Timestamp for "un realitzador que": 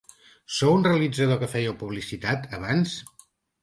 0.77-1.51